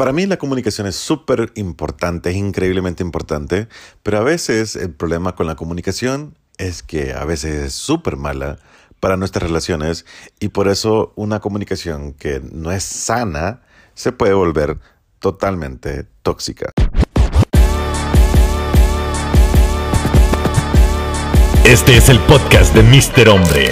[0.00, 3.68] Para mí la comunicación es súper importante, es increíblemente importante,
[4.02, 8.58] pero a veces el problema con la comunicación es que a veces es súper mala
[8.98, 10.06] para nuestras relaciones
[10.38, 13.60] y por eso una comunicación que no es sana
[13.92, 14.78] se puede volver
[15.18, 16.70] totalmente tóxica.
[21.66, 23.28] Este es el podcast de Mr.
[23.28, 23.70] Hombre.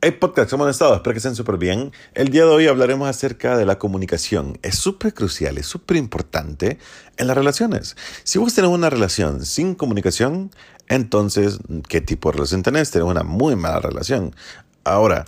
[0.00, 0.94] Hey podcast, ¿cómo han estado?
[0.94, 1.90] Espero que estén súper bien.
[2.14, 4.56] El día de hoy hablaremos acerca de la comunicación.
[4.62, 6.78] Es súper crucial, es súper importante
[7.16, 7.96] en las relaciones.
[8.22, 10.52] Si vos tenés una relación sin comunicación,
[10.86, 11.58] entonces,
[11.88, 12.92] ¿qué tipo de relación tenés?
[12.92, 14.36] Tenés una muy mala relación.
[14.84, 15.24] Ahora,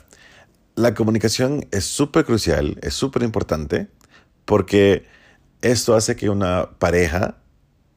[0.77, 3.89] la comunicación es súper crucial, es súper importante,
[4.45, 5.05] porque
[5.63, 7.39] esto hace que una pareja,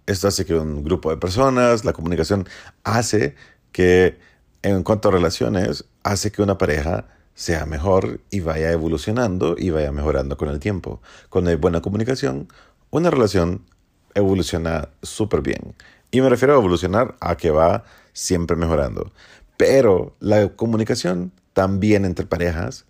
[0.08, 2.50] esto hace que un grupo de personas, la comunicación
[2.84, 3.36] hace
[3.72, 4.18] que
[4.64, 9.92] en cuanto a relaciones, hace que una pareja sea mejor y vaya evolucionando y vaya
[9.92, 11.02] mejorando con el tiempo.
[11.30, 12.48] Cuando hay buena comunicación,
[12.92, 13.66] una relación
[14.14, 15.76] evoluciona súper bien.
[16.12, 19.12] Y me refiero a evolucionar a que va siempre mejorando.
[19.58, 22.86] Pero la comunicación también entre parejas,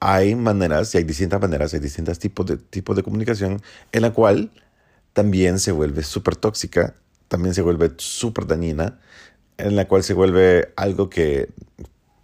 [0.00, 4.12] hay maneras, y hay distintas maneras, hay distintos tipos de, tipos de comunicación en la
[4.12, 4.50] cual
[5.12, 6.94] también se vuelve súper tóxica,
[7.28, 9.00] también se vuelve súper dañina,
[9.58, 11.48] en la cual se vuelve algo que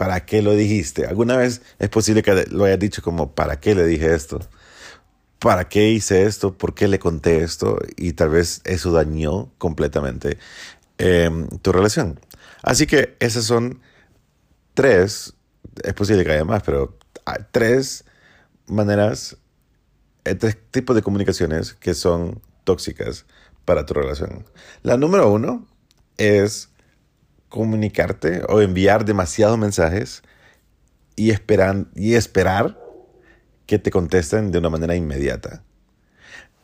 [0.03, 1.07] ¿Para qué lo dijiste?
[1.07, 4.41] ¿Alguna vez es posible que lo hayas dicho como, ¿para qué le dije esto?
[5.39, 6.59] ¿Para qué hice esto?
[6.59, 7.79] ¿Por qué le conté esto?
[7.97, 10.39] Y tal vez eso dañó completamente
[10.99, 12.19] em, tu relación.
[12.65, 13.81] Así que esas son
[14.75, 15.35] tres,
[15.85, 16.99] es posible que haya más, pero
[17.53, 18.05] tres
[18.67, 19.37] maneras,
[20.25, 23.25] eh, tres tipos de comunicaciones que son tóxicas
[23.65, 24.47] para tu relación.
[24.83, 25.65] La número uno
[26.17, 26.72] es
[27.53, 30.23] comunicarte o enviar demasiados mensajes
[31.15, 32.81] y, esperan, y esperar
[33.67, 35.63] que te contesten de una manera inmediata.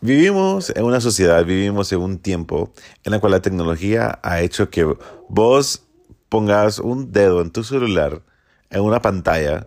[0.01, 2.73] Vivimos en una sociedad, vivimos en un tiempo
[3.05, 4.87] en el cual la tecnología ha hecho que
[5.29, 5.85] vos
[6.29, 8.23] pongas un dedo en tu celular
[8.71, 9.67] en una pantalla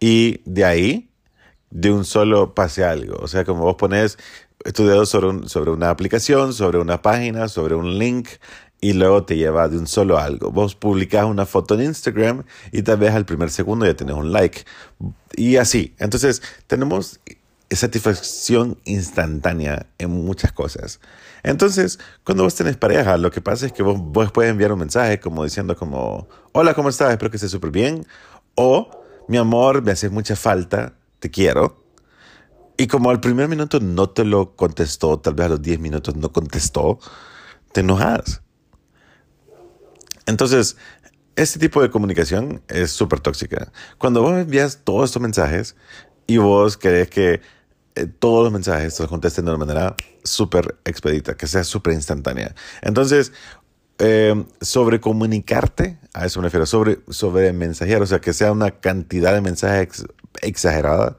[0.00, 1.10] y de ahí,
[1.70, 3.16] de un solo pase algo.
[3.20, 4.18] O sea, como vos pones
[4.74, 8.28] tu dedo sobre, sobre una aplicación, sobre una página, sobre un link
[8.80, 10.50] y luego te lleva de un solo algo.
[10.50, 14.32] Vos publicás una foto en Instagram y tal vez al primer segundo ya tenés un
[14.32, 14.64] like.
[15.34, 15.94] Y así.
[15.98, 17.20] Entonces, tenemos
[17.70, 21.00] satisfacción instantánea en muchas cosas.
[21.42, 24.78] Entonces, cuando vos tenés pareja, lo que pasa es que vos, vos puedes enviar un
[24.78, 27.10] mensaje como diciendo como, hola, ¿cómo estás?
[27.10, 28.06] Espero que estés súper bien.
[28.54, 28.90] O,
[29.28, 31.84] mi amor, me hace mucha falta, te quiero.
[32.76, 36.14] Y como al primer minuto no te lo contestó, tal vez a los 10 minutos
[36.14, 37.00] no contestó,
[37.72, 38.40] te enojas
[40.28, 40.76] entonces,
[41.36, 43.72] este tipo de comunicación es súper tóxica.
[43.96, 45.74] Cuando vos envías todos estos mensajes
[46.26, 47.40] y vos querés que
[47.94, 51.94] eh, todos los mensajes se los contesten de una manera súper expedita, que sea súper
[51.94, 52.54] instantánea.
[52.82, 53.32] Entonces,
[53.98, 58.72] eh, sobre comunicarte, a eso me refiero, sobre, sobre mensajear, o sea, que sea una
[58.72, 60.04] cantidad de mensajes
[60.42, 61.16] exagerada.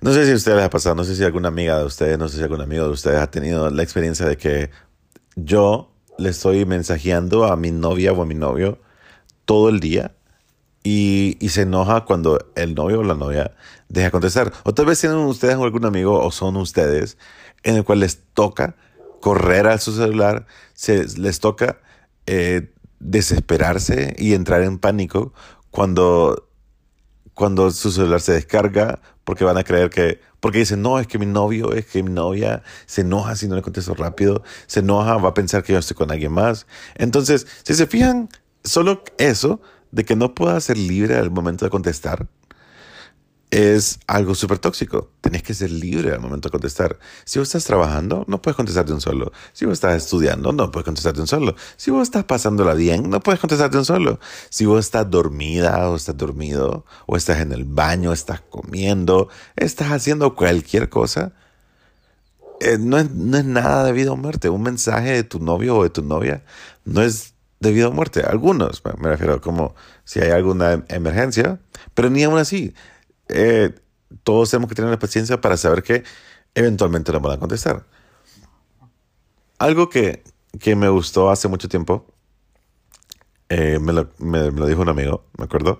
[0.00, 2.18] No sé si a ustedes les ha pasado, no sé si alguna amiga de ustedes,
[2.18, 4.70] no sé si algún amigo de ustedes ha tenido la experiencia de que
[5.36, 5.89] yo
[6.20, 8.78] le estoy mensajeando a mi novia o a mi novio
[9.46, 10.14] todo el día
[10.82, 13.54] y, se enoja cuando el novio o la novia
[13.88, 14.52] deja contestar.
[14.64, 17.18] O tal vez tienen ustedes algún amigo o son ustedes
[17.62, 18.76] en el cual les toca
[19.20, 21.78] correr a su celular, se, les toca
[22.26, 25.32] eh, desesperarse y entrar en pánico
[25.70, 26.48] cuando,
[27.34, 31.18] cuando su celular se descarga porque van a creer que porque dicen, no, es que
[31.18, 35.16] mi novio, es que mi novia se enoja si no le contesto rápido, se enoja,
[35.18, 36.66] va a pensar que yo estoy con alguien más.
[36.96, 38.28] Entonces, si se fijan,
[38.64, 42.26] solo eso de que no pueda ser libre al momento de contestar,
[43.50, 45.10] es algo súper tóxico.
[45.20, 46.98] Tenés que ser libre al momento de contestar.
[47.24, 49.32] Si vos estás trabajando, no puedes contestar de un solo.
[49.52, 51.56] Si vos estás estudiando, no puedes contestar de un solo.
[51.76, 54.20] Si vos estás pasándola bien, no puedes contestar de un solo.
[54.50, 59.90] Si vos estás dormida o estás dormido, o estás en el baño, estás comiendo, estás
[59.90, 61.32] haciendo cualquier cosa,
[62.60, 64.48] eh, no, es, no es nada de vida o muerte.
[64.48, 66.44] Un mensaje de tu novio o de tu novia
[66.84, 68.22] no es de vida o muerte.
[68.22, 69.74] Algunos, me refiero, como
[70.04, 71.58] si hay alguna emergencia,
[71.94, 72.74] pero ni aún así
[73.32, 73.74] eh,
[74.22, 76.04] todos tenemos que tener la paciencia para saber que
[76.54, 77.86] eventualmente lo van a contestar.
[79.58, 80.22] Algo que,
[80.58, 82.06] que me gustó hace mucho tiempo,
[83.48, 85.78] eh, me, lo, me, lo, dijo un amigo, me acuerdo.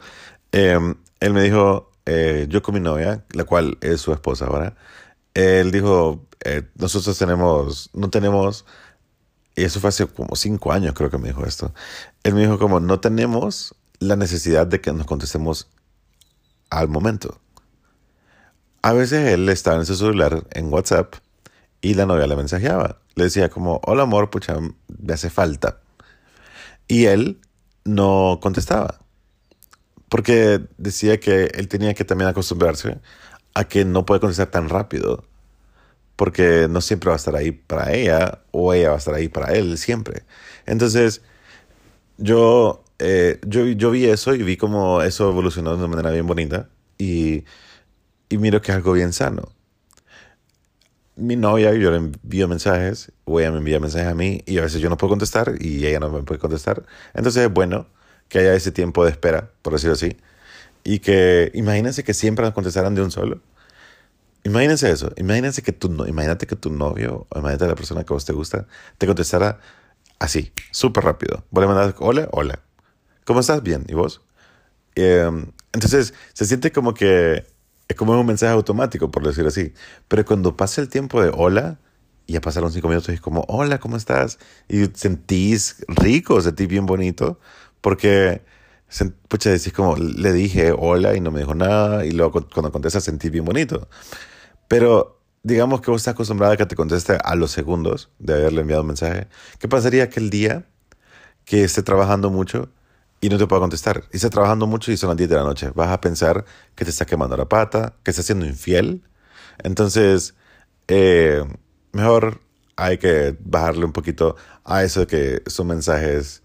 [0.53, 4.77] Em, él me dijo, eh, yo con mi novia, la cual es su esposa ahora,
[5.35, 6.27] él dijo,
[6.77, 8.65] nosotros tenemos, no tenemos,
[9.55, 11.73] y eso fue hace como cinco años creo que me dijo esto,
[12.25, 15.69] él me dijo como, no tenemos la necesidad de que nos contestemos
[16.71, 17.41] al momento.
[18.83, 21.15] a veces él estaba en su celular en WhatsApp
[21.83, 22.99] y la novia le mensajeaba.
[23.15, 25.81] Le decía como, hola amor, pucha, me hace falta.
[26.89, 27.41] Y él
[27.85, 29.01] no contestaba.
[30.09, 32.99] Porque decía que él tenía que también acostumbrarse
[33.55, 35.25] a que no puede contestar tan rápido.
[36.17, 39.29] Porque no siempre va a estar ahí para ella o ella va a estar ahí
[39.29, 40.25] para él siempre.
[40.67, 41.23] Entonces,
[42.19, 46.27] yo, eh, yo, yo vi eso y vi cómo eso evolucionó de una manera bien
[46.27, 46.69] bonita.
[46.99, 47.45] Y,
[48.29, 49.53] y miro que es algo bien sano
[51.21, 54.63] mi novia, yo le envío mensajes, o ella me envía mensajes a mí, y a
[54.63, 56.85] veces yo no puedo contestar y ella no me puede contestar.
[57.15, 57.87] Entonces es bueno
[58.29, 60.17] que haya ese tiempo de espera, por decirlo así,
[60.85, 63.41] y que imagínense que siempre nos contestaran de un solo.
[64.45, 68.15] Imagínense eso, imagínense que tu, imagínate que tu novio, o imagínate la persona que a
[68.15, 68.67] vos te gusta,
[68.99, 69.61] te contestara
[70.19, 71.45] así, súper rápido.
[71.51, 72.61] Vos le mandas, hola, hola,
[73.31, 73.63] ¿cómo estás?
[73.63, 74.23] Bien, ¿y vos?
[74.97, 77.47] Em, entonces se siente como que
[77.87, 79.73] es como un mensaje automático, por decirlo así.
[80.09, 81.79] Pero cuando pasa el tiempo de hola,
[82.27, 84.41] y ya pasaron cinco minutos y es como, hola, ¿cómo estás?
[84.69, 87.39] Y sentís rico, sentís bien bonito,
[87.81, 88.43] porque,
[89.29, 93.01] pucha, decís como, le dije hola y no me dijo nada, y luego cuando contesta
[93.01, 93.89] sentís bien bonito.
[94.67, 98.63] Pero digamos que vos estás acostumbrada a que te conteste a los segundos de haberle
[98.63, 99.29] enviado un mensaje.
[99.61, 100.67] ¿Qué pasaría aquel día
[101.45, 102.71] que esté trabajando mucho
[103.21, 104.05] y no te puedo contestar.
[104.13, 105.71] Y está trabajando mucho y son las 10 de la noche.
[105.75, 106.45] Vas a pensar
[106.75, 109.03] que te está quemando la pata, que está siendo infiel.
[109.59, 110.35] Entonces,
[110.89, 111.45] eh,
[111.93, 112.41] mejor
[112.77, 116.43] hay que bajarle un poquito a eso de que son mensajes,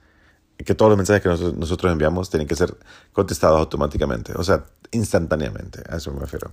[0.57, 2.75] que todos los mensajes que nosotros, enviamos tienen que ser
[3.13, 5.81] contestados automáticamente, o sea, instantáneamente.
[5.89, 6.51] A eso me refiero.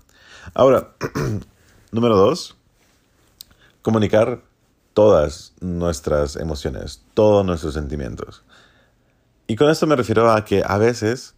[0.54, 0.92] Ahora,
[1.90, 2.56] número dos,
[3.82, 4.42] comunicar
[4.94, 8.44] todas nuestras emociones, todos nuestros sentimientos.
[9.52, 11.34] Y con esto me refiero a que a veces,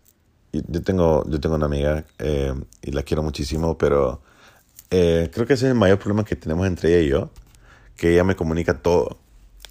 [0.53, 4.23] yo tengo, yo tengo una amiga eh, y la quiero muchísimo, pero
[4.93, 7.31] eh, creo que ese es el mayor problema que tenemos entre ella y yo,
[7.97, 9.19] que ella me comunica todo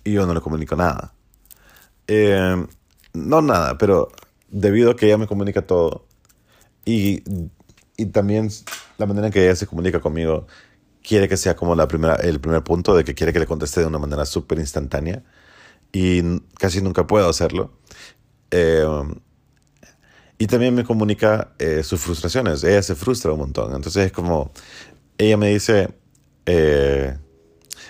[0.03, 1.13] y yo no le comunico nada.
[2.07, 2.67] Eh,
[3.13, 4.11] no nada, pero
[4.49, 6.05] debido a que ella me comunica todo
[6.83, 7.23] y,
[7.95, 8.49] y también
[8.97, 10.47] la manera en que ella se comunica conmigo
[11.01, 13.79] quiere que sea como la primera, el primer punto de que quiere que le conteste
[13.79, 15.23] de una manera súper instantánea
[15.93, 17.71] y casi nunca puedo hacerlo.
[18.55, 18.85] Eh,
[20.37, 22.63] y también me comunica eh, sus frustraciones.
[22.63, 23.73] Ella se frustra un montón.
[23.75, 24.51] Entonces es como,
[25.17, 25.89] ella me dice,
[26.45, 27.17] eh,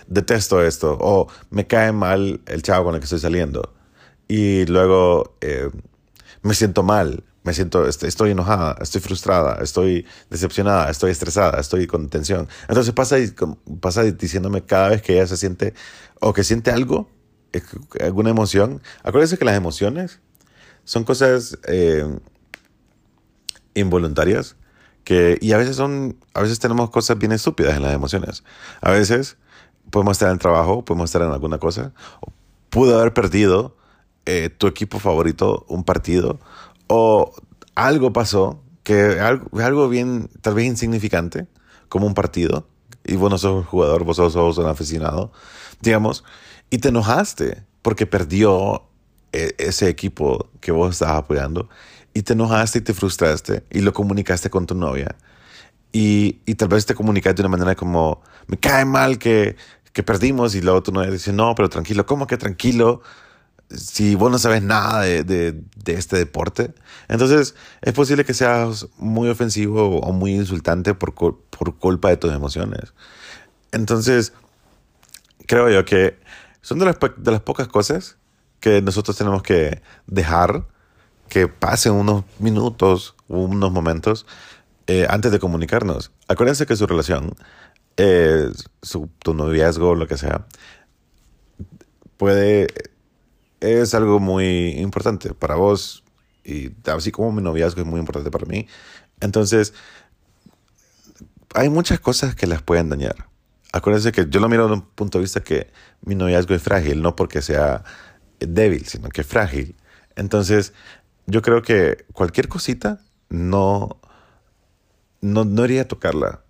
[0.07, 3.73] detesto esto, o me cae mal el chavo con el que estoy saliendo.
[4.29, 5.35] Y luego
[6.41, 12.07] me siento mal, me siento, estoy enojada, estoy frustrada, estoy decepcionada, estoy estresada, estoy con
[12.09, 12.47] tensión.
[12.69, 13.17] Entonces pasa,
[13.81, 15.73] pasa diciéndome cada vez que ella se siente,
[16.21, 17.09] o que siente algo,
[17.99, 18.81] alguna emoción.
[19.03, 20.21] Acuérdense que las emociones
[20.83, 22.05] son cosas eh,
[23.73, 24.55] involuntarias
[25.03, 28.43] que, y a veces son, a veces tenemos cosas bien estúpidas en las emociones.
[28.81, 29.37] A veces
[29.89, 31.93] podemos estar en trabajo, podemos estar en alguna cosa,
[32.69, 33.75] pudo haber perdido
[34.25, 36.39] eh, tu equipo favorito un partido,
[36.87, 37.33] o
[37.75, 41.47] algo pasó que algo, algo bien, tal vez insignificante,
[41.89, 42.67] como un partido,
[43.03, 45.31] y vos no sos un jugador, vos sos un aficionado,
[45.81, 46.23] digamos,
[46.69, 48.83] y te enojaste porque perdió
[49.33, 51.67] ese equipo que vos estabas apoyando
[52.13, 55.15] y te enojaste y te frustraste y lo comunicaste con tu novia.
[55.91, 59.55] Y, y tal vez te comunicaste de una manera como, me cae mal que,
[59.91, 63.01] que perdimos y luego tu novia dice, no, pero tranquilo, ¿cómo que tranquilo?
[63.69, 65.51] Si vos no sabes nada de, de,
[65.83, 66.73] de este deporte.
[67.09, 72.31] Entonces es posible que seas muy ofensivo o muy insultante por, por culpa de tus
[72.31, 72.93] emociones.
[73.71, 74.33] Entonces,
[75.47, 76.19] creo yo que
[76.61, 78.17] son de las, de las pocas cosas
[78.63, 80.65] que nosotros tenemos que dejar
[81.27, 84.25] que pasen unos minutos unos momentos
[84.87, 86.11] eh, antes de comunicarnos.
[86.29, 87.33] Acuérdense que su relación,
[87.97, 88.49] eh,
[88.81, 90.47] su, tu noviazgo, lo que sea,
[92.15, 92.67] puede,
[93.59, 96.05] es algo muy importante para vos
[96.45, 98.67] y así como mi noviazgo es muy importante para mí.
[99.19, 99.73] Entonces,
[101.53, 103.27] hay muchas cosas que las pueden dañar.
[103.73, 105.69] Acuérdense que yo lo miro de un punto de vista que
[106.01, 107.83] mi noviazgo es frágil, no porque sea
[108.47, 109.75] débil, sino que frágil.
[110.15, 110.73] Entonces,
[111.25, 113.99] yo creo que cualquier cosita no,
[115.21, 116.41] no, no iría a tocarla,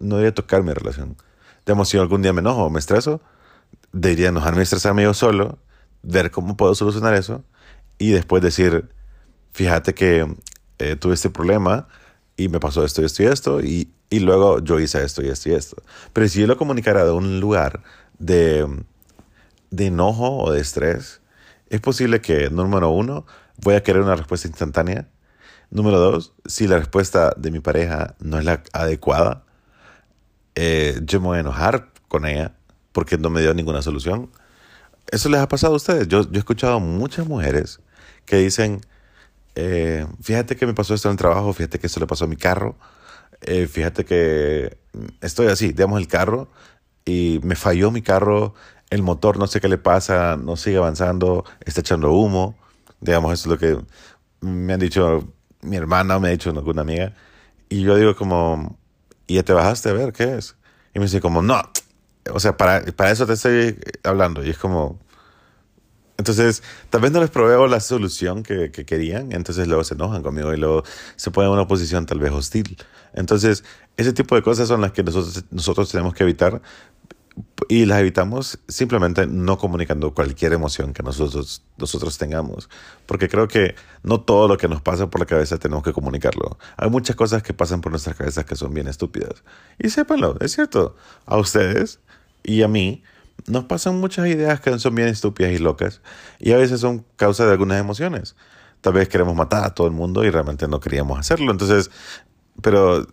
[0.00, 1.16] no iría a tocar mi relación.
[1.64, 3.20] Digamos, si algún día me enojo o me estreso,
[3.92, 5.58] debería enojarme y estresarme yo solo,
[6.02, 7.44] ver cómo puedo solucionar eso
[7.98, 8.88] y después decir,
[9.52, 10.26] fíjate que
[10.78, 11.88] eh, tuve este problema
[12.36, 15.28] y me pasó esto y esto y esto y, y luego yo hice esto y
[15.28, 15.82] esto y esto.
[16.12, 17.82] Pero si yo lo comunicara de un lugar
[18.18, 18.66] de,
[19.70, 21.20] de enojo o de estrés,
[21.68, 23.26] es posible que, número uno,
[23.58, 25.08] voy a querer una respuesta instantánea.
[25.70, 29.44] Número dos, si la respuesta de mi pareja no es la adecuada,
[30.54, 32.54] eh, yo me voy a enojar con ella
[32.92, 34.30] porque no me dio ninguna solución.
[35.10, 36.08] ¿Eso les ha pasado a ustedes?
[36.08, 37.80] Yo, he escuchado muchas mujeres
[38.24, 38.80] que dicen,
[39.54, 42.28] eh, fíjate que me pasó esto en el trabajo, fíjate que eso le pasó a
[42.28, 42.76] mi carro,
[43.42, 44.78] eh, fíjate que
[45.20, 46.50] estoy así, digamos el carro,
[47.04, 48.54] y me falló mi carro,
[48.90, 52.56] el motor no sé qué le pasa, no sigue avanzando, está echando humo,
[53.00, 53.84] digamos, eso es lo que
[54.40, 57.14] me han dicho mi hermana, me ha dicho alguna amiga,
[57.68, 58.78] y yo digo como,
[59.26, 60.56] ¿y ya te bajaste a ver qué es?
[60.94, 61.60] Y me dice como, no,
[62.32, 65.00] o sea, para, para eso te estoy hablando, y es como,
[66.18, 70.22] entonces, tal vez no les proveo la solución que, que, querían, entonces luego se enojan
[70.22, 70.82] conmigo y luego
[71.16, 72.78] se ponen en una posición tal vez hostil.
[73.12, 73.64] Entonces,
[73.96, 76.62] ese tipo de cosas son las que nosotros, nosotros tenemos que evitar
[77.68, 82.68] y las evitamos simplemente no comunicando cualquier emoción que nosotros, nosotros tengamos.
[83.06, 86.58] Porque creo que no todo lo que nos pasa por la cabeza tenemos que comunicarlo.
[86.76, 89.42] Hay muchas cosas que pasan por nuestras cabezas que son bien estúpidas.
[89.78, 90.96] Y sépanlo, es cierto.
[91.24, 92.00] A ustedes
[92.42, 93.02] y a mí
[93.46, 96.00] nos pasan muchas ideas que son bien estúpidas y locas
[96.38, 98.36] y a veces son causa de algunas emociones.
[98.80, 101.50] Tal vez queremos matar a todo el mundo y realmente no queríamos hacerlo.
[101.50, 101.90] Entonces,
[102.62, 103.06] pero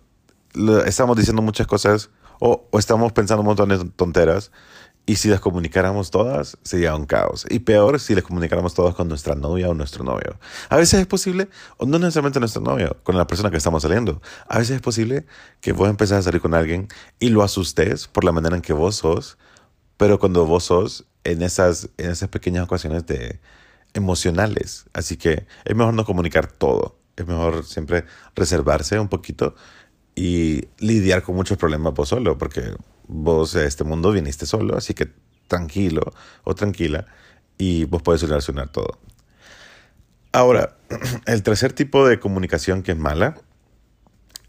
[0.86, 2.10] estamos diciendo muchas cosas
[2.46, 4.52] o, estamos pensando un montón de tonteras
[5.06, 7.46] y si las comunicáramos todas, sería un caos.
[7.50, 10.40] Y peor si las comunicáramos todas con nuestra novia o nuestro novio.
[10.70, 14.22] A veces es posible, o no necesariamente nuestro novio, con la persona que estamos saliendo.
[14.48, 15.26] A veces es posible
[15.62, 16.88] que vos empezás a salir con alguien
[17.20, 19.38] y lo asustes por la manera en que vos sos
[19.98, 23.40] pero cuando vos sos en esas, en esas pequeñas ocasiones de
[23.94, 24.86] emocionales.
[24.92, 27.00] Así que es mejor no comunicar todo.
[27.16, 29.56] Es mejor siempre reservarse un poquito
[30.16, 32.76] y lidiar con muchos problemas vos solo, porque
[33.08, 35.10] vos a este mundo viniste solo, así que
[35.48, 37.06] tranquilo o tranquila
[37.58, 39.00] y vos podés solucionar todo.
[40.32, 40.78] Ahora,
[41.26, 43.36] el tercer tipo de comunicación que es mala,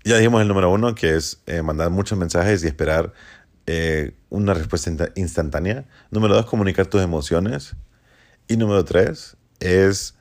[0.04, 3.14] ya dijimos el número uno, que es eh, mandar muchos mensajes y esperar
[3.66, 5.86] eh, una respuesta instantánea.
[6.10, 7.74] Número dos, comunicar tus emociones.
[8.46, 10.14] Y número tres es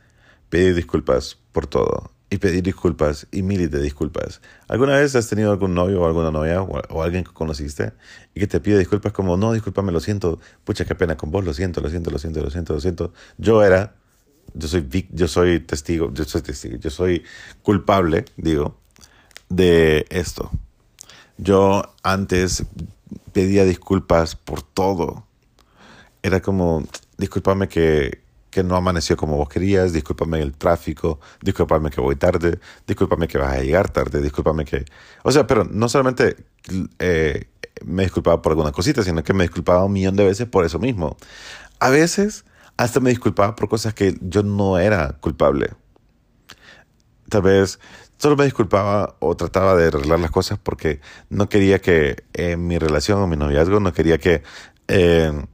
[0.50, 2.12] pedir disculpas por todo.
[2.34, 4.42] Y pedir disculpas y miles de disculpas.
[4.68, 7.94] ¿Alguna vez has tenido algún novio o alguna novia o, alguien que conociste
[8.34, 11.46] y que te pide disculpas como, no, discúlpame, lo siento, pucha, qué pena con vos,
[11.46, 13.13] lo siento, lo siento, lo siento, lo siento, lo siento.
[13.38, 13.94] Yo era,
[14.56, 17.24] yo soy, yo soy testigo, yo soy testigo, yo soy
[17.62, 18.80] culpable, digo,
[19.50, 20.50] de esto.
[21.38, 22.66] Yo antes
[23.32, 25.28] pedía disculpas por todo.
[26.24, 26.84] Era como,
[27.20, 28.23] discúlpame que,
[28.53, 33.38] que no amaneció como vos querías, discúlpame el tráfico, discúlpame que voy tarde, discúlpame que
[33.38, 34.86] vas a llegar tarde, discúlpame que...
[35.24, 36.38] O sea, pero no solamente
[37.00, 37.48] eh,
[37.83, 40.79] me disculpaba por alguna cosita, sino que me disculpaba un millón de veces por eso
[40.79, 41.17] mismo.
[41.79, 42.45] A veces
[42.77, 45.72] hasta me disculpaba por cosas que yo no era culpable.
[47.29, 47.79] Tal vez
[48.24, 52.77] Solo me disculpaba o trataba de arreglar las cosas porque no quería que en mi
[52.77, 54.43] relación o mi noviazgo, no quería que,
[54.88, 55.45] eh,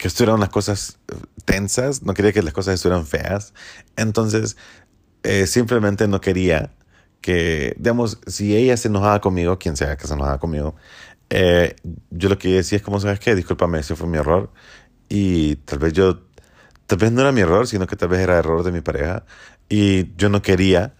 [0.00, 0.98] que estuvieran las cosas
[1.44, 3.52] tensas, no quería que las cosas estuvieran feas.
[3.96, 4.56] Entonces,
[5.22, 6.70] eh, simplemente no quería
[7.20, 10.74] que, digamos, si ella se enojaba conmigo, quien sea que se enojaba conmigo,
[11.28, 11.76] eh,
[12.10, 13.34] yo lo que decía es como, ¿sabes qué?
[13.34, 14.50] Discúlpame, ese fue mi error.
[15.10, 16.22] Y tal vez yo,
[16.86, 19.26] tal vez no era mi error, sino que tal vez era error de mi pareja.
[19.68, 20.94] Y yo no quería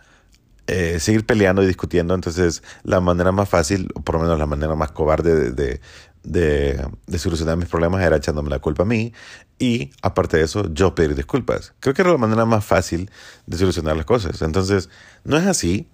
[0.67, 2.15] eh, seguir peleando y discutiendo.
[2.15, 5.81] Entonces, la manera más fácil, o por lo menos la manera más cobarde de, de,
[6.23, 6.87] de,
[7.19, 9.13] solucionar mis problemas era echándome la culpa a mí
[9.59, 11.75] y, aparte de eso, yo pedir disculpas.
[11.81, 13.11] Creo que era la manera más fácil
[13.47, 14.43] de solucionar las cosas.
[14.43, 14.89] Entonces,
[15.25, 15.89] no es así.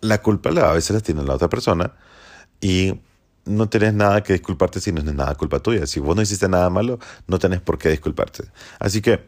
[0.00, 1.92] La culpa a veces la tiene la otra persona
[2.60, 3.00] y
[3.44, 5.86] no tenés nada que disculparte si no es nada culpa tuya.
[5.86, 8.44] Si vos no hiciste nada malo, no tenés por qué disculparte.
[8.78, 9.26] Así que,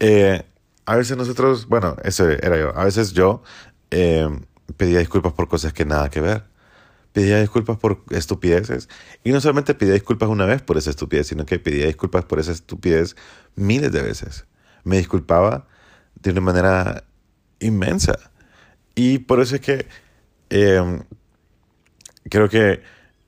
[0.00, 0.44] eh,
[0.86, 2.76] a veces nosotros, bueno, ese era yo.
[2.76, 3.42] A veces yo
[3.90, 4.28] eh,
[4.76, 6.49] pedía disculpas por cosas que nada que ver.
[7.12, 8.88] Pedía disculpas por estupideces.
[9.24, 12.38] Y no solamente pedía disculpas una vez por esa estupidez, sino que pedía disculpas por
[12.38, 13.16] esa estupidez
[13.56, 14.46] miles de veces.
[14.84, 15.66] Me disculpaba
[16.14, 17.04] de una manera
[17.58, 18.18] inmensa.
[18.94, 19.86] Y por eso es que
[20.50, 21.02] em,
[22.30, 22.82] creo que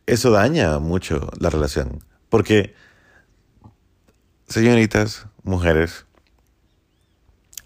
[0.07, 2.05] eso daña mucho la relación.
[2.29, 2.75] Porque,
[4.49, 6.07] señoritas, mujeres,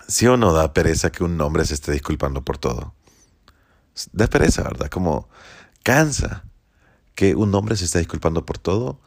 [0.09, 2.95] ¿Sí o no da pereza que un hombre se esté disculpando por todo?
[4.13, 4.89] Da pereza, ¿verdad?
[4.89, 5.29] Como
[5.87, 6.43] cansa
[7.15, 9.01] que un hombre se esté disculpando por todo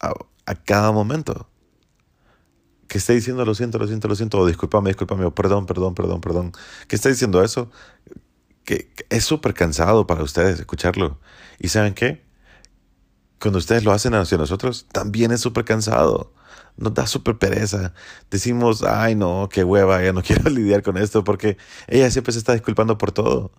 [0.00, 1.50] a, cada momento.
[2.88, 6.22] Que esté diciendo lo siento, lo siento, lo siento, o discúlpame, discúlpame, perdón, perdón, perdón,
[6.22, 6.52] perdón.
[6.88, 7.70] Que esté diciendo eso,
[8.64, 11.20] que, que es súper cansado para ustedes escucharlo.
[11.58, 12.24] ¿Y saben qué?
[13.38, 16.32] Cuando ustedes lo hacen hacia nosotros, también es súper cansado
[16.76, 17.92] nos da súper pereza.
[18.30, 22.38] Decimos, ay no, qué hueva, ya no quiero lidiar con esto porque ella siempre se
[22.38, 23.52] está disculpando por todo.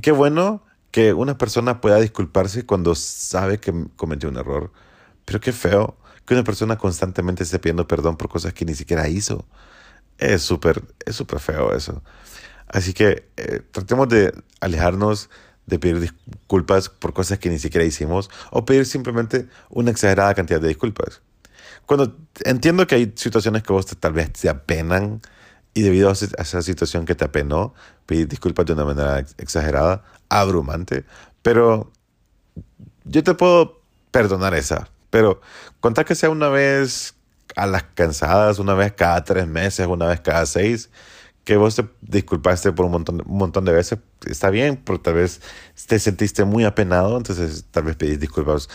[0.00, 4.72] Qué bueno que una persona pueda disculparse cuando sabe que cometió un error.
[5.24, 9.08] Pero qué feo que una persona constantemente esté pidiendo perdón por cosas que ni siquiera
[9.08, 9.46] hizo.
[10.18, 12.02] Es súper, es súper feo eso.
[12.68, 15.30] Así que eh, tratemos de alejarnos
[15.66, 20.60] de pedir disculpas por cosas que ni siquiera hicimos o pedir simplemente una exagerada cantidad
[20.60, 21.22] de disculpas.
[21.86, 25.20] Cuando entiendo que hay situaciones que vos tal vez te apenan
[25.76, 27.74] y debido a esa situación que te apenó,
[28.06, 31.04] pedir disculpas de una manera exagerada, abrumante,
[31.42, 31.92] pero
[33.04, 35.42] yo te puedo perdonar esa, pero
[35.80, 37.14] contar que sea una vez
[37.56, 40.88] a las cansadas, una vez cada tres meses, una vez cada seis,
[41.44, 45.12] que vos te disculpaste por un montón, un montón de veces, está bien, pero tal
[45.12, 45.42] vez
[45.86, 48.70] te sentiste muy apenado, entonces tal vez pedís disculpas,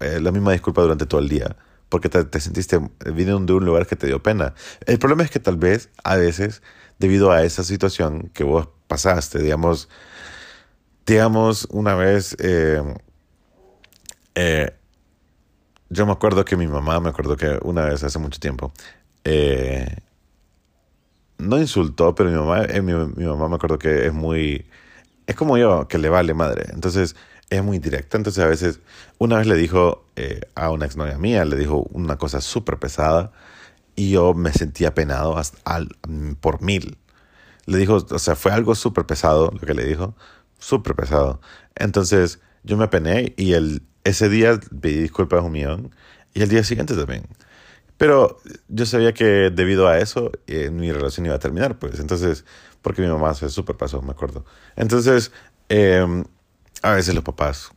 [0.00, 1.54] eh, la misma disculpa durante todo el día,
[1.88, 2.80] porque te, te sentiste,
[3.12, 4.54] vino de un lugar que te dio pena.
[4.86, 6.62] El problema es que tal vez a veces,
[6.98, 9.88] debido a esa situación que vos pasaste, digamos,
[11.06, 12.82] digamos, una vez, eh,
[14.34, 14.72] eh,
[15.90, 18.72] yo me acuerdo que mi mamá, me acuerdo que una vez hace mucho tiempo,
[19.24, 19.98] eh,
[21.38, 24.66] no insultó, pero mi mamá, mi, mamá me acuerdo que es muy,
[25.26, 26.66] es como yo, que le vale madre.
[26.72, 27.16] Entonces,
[27.50, 28.16] es muy directa.
[28.16, 28.80] Entonces, a veces,
[29.18, 30.04] una vez le dijo
[30.54, 33.32] a una exnovia mía, le dijo una cosa súper pesada
[33.96, 35.88] y yo me sentía penado hasta al,
[36.40, 36.98] por mil.
[37.66, 40.14] Le dijo, o sea, fue algo súper pesado lo que le dijo,
[40.58, 41.40] súper pesado.
[41.74, 45.94] Entonces yo me apené y el, ese día pedí disculpas un millón
[46.34, 47.26] y el día siguiente también.
[47.96, 52.00] Pero yo sabía que debido a eso eh, mi relación iba a terminar, pues.
[52.00, 52.44] Entonces,
[52.82, 54.44] porque mi mamá se súper pasó, me acuerdo.
[54.76, 55.32] Entonces,
[55.68, 56.24] eh,
[56.84, 57.70] a veces los papás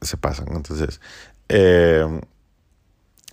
[0.00, 0.46] se pasan.
[0.52, 1.00] Entonces,
[1.48, 2.06] eh,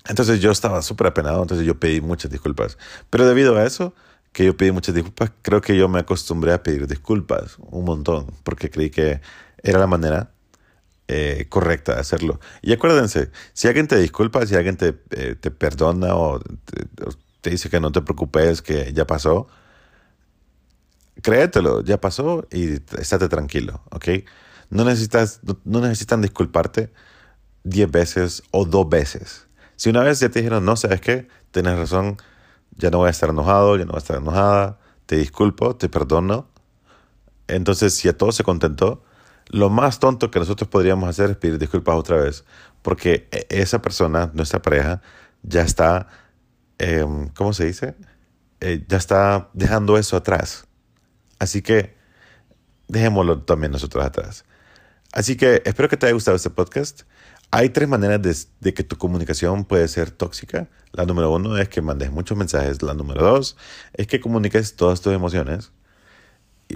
[0.10, 2.78] entonces yo estaba súper apenado, entonces yo pedí muchas disculpas.
[3.12, 3.94] Pero debido a eso,
[4.32, 8.26] que yo pedí muchas disculpas, creo que yo me acostumbré a pedir disculpas un montón,
[8.44, 9.22] porque creí que
[9.62, 10.32] era la manera
[11.08, 12.40] eh, correcta de hacerlo.
[12.64, 16.40] Y acuérdense, si alguien te disculpa, si alguien te, eh, te perdona o
[17.42, 19.48] te, dice que no te preocupes, que ya pasó,
[21.22, 24.08] créetelo, ya pasó y estate tranquilo, ¿ok?
[24.74, 26.92] No, necesitas, no, necesitan disculparte
[27.64, 29.48] diez veces o dos veces.
[29.76, 31.28] Si una vez ya te dijeron, no, ¿sabes qué?
[31.52, 32.18] Tienes razón,
[32.76, 35.90] ya no voy a estar enojado, ya no voy a estar enojada, te disculpo, te
[35.90, 36.48] perdono.
[37.48, 39.04] Entonces, si a todos se contentó,
[39.50, 42.44] lo más tonto que nosotros podríamos hacer es pedir disculpas otra vez,
[42.82, 45.04] porque e, esa persona, nuestra pareja,
[45.44, 46.08] ya está,
[46.80, 47.06] eh,
[47.36, 47.96] ¿cómo se dice?
[48.60, 50.66] Eh, ya está dejando eso atrás.
[51.38, 51.96] Así que
[52.88, 54.46] dejémoslo también nosotros atrás.
[55.14, 57.04] Así que espero que te haya gustado este podcast.
[57.52, 60.68] Hay tres maneras de, que tu comunicación puede ser tóxica.
[60.92, 62.82] La número uno es que mandes muchos mensajes.
[62.82, 63.56] La número dos
[63.94, 65.72] es que comuniques todas tus emociones.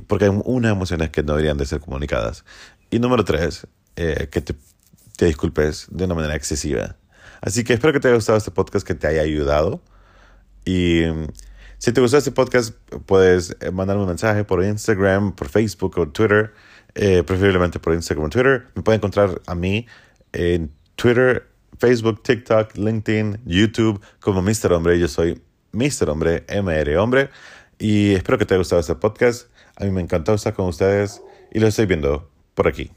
[0.06, 2.46] Porque hay unas emociones que no deberían de ser comunicadas.
[2.92, 4.54] Y número tres, eh, que te,
[5.18, 6.96] te, disculpes de una manera excesiva.
[7.42, 9.82] Así que espero que te haya gustado este podcast, que te haya ayudado.
[10.64, 11.02] Y
[11.80, 12.76] si te gustó este podcast,
[13.08, 16.54] puedes mandarme un mensaje por Instagram, por Facebook o Twitter.
[17.00, 18.66] Eh, preferiblemente por Instagram o Twitter.
[18.74, 19.86] Me puede encontrar a mí
[20.34, 24.74] en Twitter, Facebook, TikTok, LinkedIn, YouTube como Mr.
[24.74, 24.98] Hombre.
[24.98, 25.40] Yo soy
[25.74, 26.10] Mr.
[26.10, 27.30] Hombre, MR Hombre.
[27.78, 29.48] Y espero que te haya gustado este podcast.
[29.76, 32.90] A mí me encantó estar con ustedes y lo estoy viendo por aquí.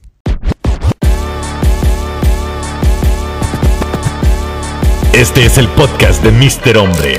[5.12, 6.78] Este es el podcast de Mr.
[6.78, 7.18] Hombre.